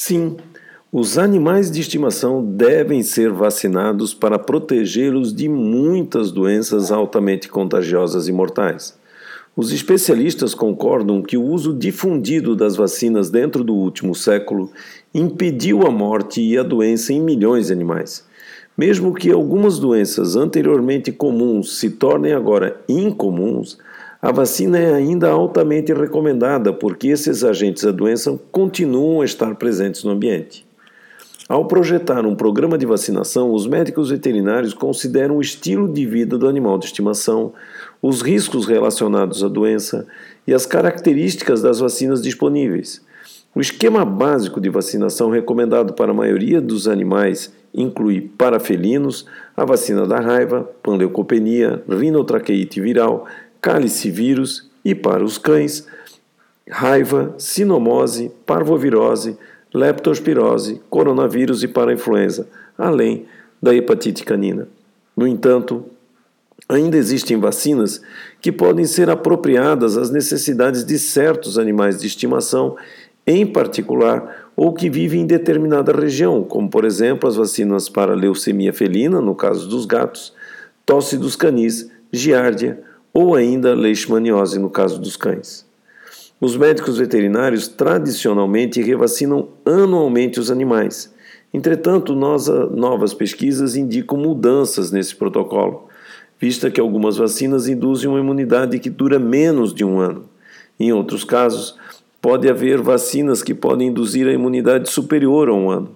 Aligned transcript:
Sim, 0.00 0.36
os 0.92 1.18
animais 1.18 1.72
de 1.72 1.80
estimação 1.80 2.42
devem 2.42 3.02
ser 3.02 3.32
vacinados 3.32 4.14
para 4.14 4.38
protegê-los 4.38 5.34
de 5.34 5.48
muitas 5.48 6.30
doenças 6.30 6.92
altamente 6.92 7.48
contagiosas 7.48 8.28
e 8.28 8.32
mortais. 8.32 8.96
Os 9.56 9.72
especialistas 9.72 10.54
concordam 10.54 11.20
que 11.20 11.36
o 11.36 11.42
uso 11.42 11.74
difundido 11.74 12.54
das 12.54 12.76
vacinas 12.76 13.28
dentro 13.28 13.64
do 13.64 13.74
último 13.74 14.14
século 14.14 14.70
impediu 15.12 15.84
a 15.84 15.90
morte 15.90 16.40
e 16.40 16.56
a 16.56 16.62
doença 16.62 17.12
em 17.12 17.20
milhões 17.20 17.66
de 17.66 17.72
animais. 17.72 18.24
Mesmo 18.76 19.12
que 19.12 19.32
algumas 19.32 19.80
doenças 19.80 20.36
anteriormente 20.36 21.10
comuns 21.10 21.76
se 21.76 21.90
tornem 21.90 22.32
agora 22.32 22.80
incomuns, 22.88 23.76
a 24.20 24.32
vacina 24.32 24.78
é 24.78 24.92
ainda 24.92 25.30
altamente 25.30 25.92
recomendada 25.92 26.72
porque 26.72 27.08
esses 27.08 27.44
agentes 27.44 27.84
da 27.84 27.92
doença 27.92 28.36
continuam 28.50 29.20
a 29.20 29.24
estar 29.24 29.54
presentes 29.54 30.02
no 30.02 30.10
ambiente. 30.10 30.66
Ao 31.48 31.64
projetar 31.66 32.26
um 32.26 32.34
programa 32.34 32.76
de 32.76 32.84
vacinação, 32.84 33.52
os 33.54 33.66
médicos 33.66 34.10
veterinários 34.10 34.74
consideram 34.74 35.36
o 35.36 35.40
estilo 35.40 35.90
de 35.90 36.04
vida 36.04 36.36
do 36.36 36.48
animal 36.48 36.78
de 36.78 36.86
estimação, 36.86 37.52
os 38.02 38.20
riscos 38.20 38.66
relacionados 38.66 39.42
à 39.42 39.48
doença 39.48 40.06
e 40.46 40.52
as 40.52 40.66
características 40.66 41.62
das 41.62 41.78
vacinas 41.78 42.20
disponíveis. 42.20 43.00
O 43.54 43.60
esquema 43.60 44.04
básico 44.04 44.60
de 44.60 44.68
vacinação 44.68 45.30
recomendado 45.30 45.94
para 45.94 46.10
a 46.10 46.14
maioria 46.14 46.60
dos 46.60 46.86
animais 46.86 47.52
inclui 47.72 48.20
para 48.36 48.60
felinos 48.60 49.26
a 49.56 49.64
vacina 49.64 50.06
da 50.06 50.20
raiva, 50.20 50.68
panleucopenia, 50.82 51.82
rinotraqueite 51.88 52.80
viral, 52.80 53.26
cálice 53.60 54.10
vírus 54.10 54.68
e 54.84 54.94
para 54.94 55.24
os 55.24 55.38
cães, 55.38 55.86
raiva, 56.70 57.34
sinomose, 57.38 58.30
parvovirose, 58.46 59.36
leptospirose, 59.74 60.80
coronavírus 60.88 61.62
e 61.62 61.68
para 61.68 61.90
a 61.90 61.94
influenza, 61.94 62.48
além 62.76 63.26
da 63.62 63.74
hepatite 63.74 64.24
canina. 64.24 64.68
No 65.16 65.26
entanto, 65.26 65.84
ainda 66.68 66.96
existem 66.96 67.38
vacinas 67.38 68.00
que 68.40 68.52
podem 68.52 68.84
ser 68.84 69.10
apropriadas 69.10 69.96
às 69.96 70.10
necessidades 70.10 70.84
de 70.84 70.98
certos 70.98 71.58
animais 71.58 72.00
de 72.00 72.06
estimação, 72.06 72.76
em 73.26 73.46
particular, 73.46 74.50
ou 74.56 74.72
que 74.72 74.88
vivem 74.88 75.20
em 75.20 75.26
determinada 75.26 75.92
região, 75.92 76.42
como 76.42 76.68
por 76.68 76.84
exemplo 76.84 77.28
as 77.28 77.36
vacinas 77.36 77.88
para 77.88 78.14
leucemia 78.14 78.72
felina, 78.72 79.20
no 79.20 79.34
caso 79.34 79.68
dos 79.68 79.84
gatos, 79.84 80.32
tosse 80.86 81.18
dos 81.18 81.36
canis, 81.36 81.90
giardia 82.10 82.87
ou 83.18 83.34
ainda 83.34 83.74
leishmaniose, 83.74 84.60
no 84.60 84.70
caso 84.70 85.00
dos 85.00 85.16
cães. 85.16 85.66
Os 86.40 86.56
médicos 86.56 86.98
veterinários 86.98 87.66
tradicionalmente 87.66 88.80
revacinam 88.80 89.48
anualmente 89.64 90.38
os 90.38 90.52
animais. 90.52 91.12
Entretanto, 91.52 92.14
novas 92.14 93.12
pesquisas 93.12 93.74
indicam 93.74 94.16
mudanças 94.16 94.92
nesse 94.92 95.16
protocolo, 95.16 95.88
vista 96.38 96.70
que 96.70 96.80
algumas 96.80 97.16
vacinas 97.16 97.66
induzem 97.68 98.08
uma 98.08 98.20
imunidade 98.20 98.78
que 98.78 98.88
dura 98.88 99.18
menos 99.18 99.74
de 99.74 99.84
um 99.84 99.98
ano. 99.98 100.26
Em 100.78 100.92
outros 100.92 101.24
casos, 101.24 101.76
pode 102.22 102.48
haver 102.48 102.80
vacinas 102.80 103.42
que 103.42 103.52
podem 103.52 103.88
induzir 103.88 104.28
a 104.28 104.32
imunidade 104.32 104.88
superior 104.88 105.48
a 105.48 105.52
um 105.52 105.68
ano. 105.68 105.90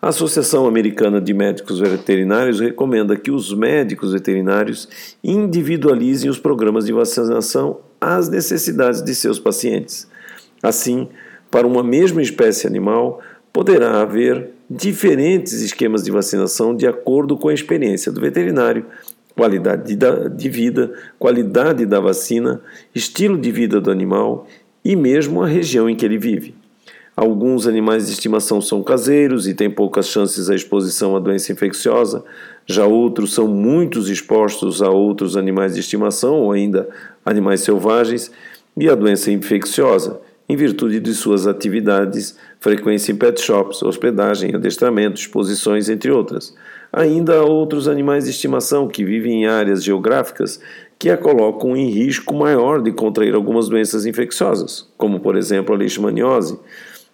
A 0.00 0.10
Associação 0.10 0.64
Americana 0.64 1.20
de 1.20 1.34
Médicos 1.34 1.80
Veterinários 1.80 2.60
recomenda 2.60 3.16
que 3.16 3.32
os 3.32 3.52
médicos 3.52 4.12
veterinários 4.12 4.88
individualizem 5.24 6.30
os 6.30 6.38
programas 6.38 6.84
de 6.86 6.92
vacinação 6.92 7.80
às 8.00 8.28
necessidades 8.28 9.02
de 9.02 9.12
seus 9.12 9.40
pacientes. 9.40 10.06
Assim, 10.62 11.08
para 11.50 11.66
uma 11.66 11.82
mesma 11.82 12.22
espécie 12.22 12.64
animal, 12.64 13.20
poderá 13.52 14.00
haver 14.00 14.50
diferentes 14.70 15.54
esquemas 15.54 16.04
de 16.04 16.12
vacinação 16.12 16.76
de 16.76 16.86
acordo 16.86 17.36
com 17.36 17.48
a 17.48 17.54
experiência 17.54 18.12
do 18.12 18.20
veterinário, 18.20 18.86
qualidade 19.34 19.96
de 19.96 20.48
vida, 20.48 20.92
qualidade 21.18 21.84
da 21.84 21.98
vacina, 21.98 22.60
estilo 22.94 23.36
de 23.36 23.50
vida 23.50 23.80
do 23.80 23.90
animal 23.90 24.46
e 24.84 24.94
mesmo 24.94 25.42
a 25.42 25.48
região 25.48 25.90
em 25.90 25.96
que 25.96 26.04
ele 26.04 26.18
vive. 26.18 26.54
Alguns 27.18 27.66
animais 27.66 28.06
de 28.06 28.12
estimação 28.12 28.60
são 28.60 28.80
caseiros 28.80 29.48
e 29.48 29.52
têm 29.52 29.68
poucas 29.68 30.06
chances 30.06 30.48
à 30.48 30.54
exposição 30.54 31.16
à 31.16 31.18
doença 31.18 31.50
infecciosa, 31.50 32.22
já 32.64 32.86
outros 32.86 33.34
são 33.34 33.48
muito 33.48 33.98
expostos 33.98 34.80
a 34.80 34.88
outros 34.88 35.36
animais 35.36 35.74
de 35.74 35.80
estimação 35.80 36.36
ou 36.36 36.52
ainda 36.52 36.88
animais 37.26 37.62
selvagens 37.62 38.30
e 38.76 38.88
à 38.88 38.94
doença 38.94 39.32
infecciosa, 39.32 40.20
em 40.48 40.54
virtude 40.54 41.00
de 41.00 41.12
suas 41.12 41.48
atividades, 41.48 42.38
frequência 42.60 43.10
em 43.10 43.16
pet 43.16 43.40
shops, 43.40 43.82
hospedagem, 43.82 44.54
adestramento, 44.54 45.20
exposições, 45.20 45.88
entre 45.88 46.12
outras. 46.12 46.54
Ainda 46.92 47.38
há 47.38 47.42
outros 47.42 47.88
animais 47.88 48.26
de 48.26 48.30
estimação 48.30 48.86
que 48.86 49.04
vivem 49.04 49.42
em 49.42 49.46
áreas 49.48 49.82
geográficas 49.82 50.60
que 50.96 51.10
a 51.10 51.16
colocam 51.16 51.76
em 51.76 51.90
risco 51.90 52.32
maior 52.32 52.80
de 52.80 52.92
contrair 52.92 53.34
algumas 53.34 53.68
doenças 53.68 54.06
infecciosas, 54.06 54.88
como 54.96 55.18
por 55.18 55.36
exemplo 55.36 55.74
a 55.74 55.78
leishmaniose 55.78 56.56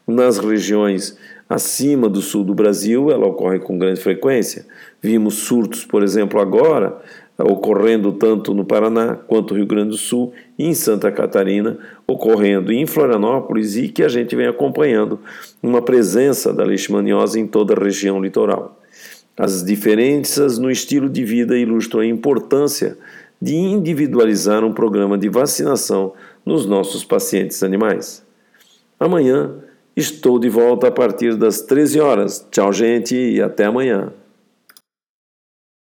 nas 0.07 0.39
regiões 0.39 1.17
acima 1.49 2.09
do 2.09 2.21
sul 2.21 2.45
do 2.45 2.55
Brasil, 2.55 3.11
ela 3.11 3.27
ocorre 3.27 3.59
com 3.59 3.79
grande 3.79 4.01
frequência. 4.01 4.67
Vimos 5.03 5.35
surtos, 5.35 5.85
por 5.85 6.03
exemplo, 6.03 6.41
agora, 6.41 7.01
ocorrendo 7.39 8.13
tanto 8.13 8.55
no 8.55 8.65
Paraná 8.65 9.17
quanto 9.27 9.53
no 9.53 9.59
Rio 9.59 9.67
Grande 9.67 9.91
do 9.91 9.97
Sul 9.97 10.33
e 10.59 10.67
em 10.67 10.75
Santa 10.75 11.11
Catarina, 11.11 11.79
ocorrendo 12.07 12.73
em 12.73 12.87
Florianópolis 12.87 13.77
e 13.77 13.89
que 13.89 14.03
a 14.03 14.09
gente 14.09 14.37
vem 14.37 14.47
acompanhando 14.47 15.19
uma 15.63 15.83
presença 15.83 16.53
da 16.53 16.65
leishmaniose 16.65 17.41
em 17.41 17.47
toda 17.47 17.75
a 17.75 17.83
região 17.83 18.21
litoral. 18.21 18.81
As 19.37 19.65
diferenças 19.65 20.59
no 20.59 20.71
estilo 20.71 21.09
de 21.09 21.25
vida 21.25 21.59
ilustram 21.59 22.01
a 22.01 22.07
importância 22.07 22.97
de 23.43 23.55
individualizar 23.57 24.65
um 24.65 24.73
programa 24.73 25.19
de 25.19 25.29
vacinação 25.29 26.13
nos 26.47 26.67
nossos 26.67 27.05
pacientes 27.05 27.63
animais. 27.63 28.25
Amanhã 28.99 29.57
Estou 29.97 30.39
de 30.39 30.49
volta 30.49 30.89
a 30.89 30.91
partir 30.91 31.37
das 31.37 31.63
13 31.63 32.01
horas. 32.01 32.47
Tchau, 32.51 32.73
gente, 32.73 33.15
e 33.15 33.41
até 33.41 33.65
amanhã. 33.65 34.13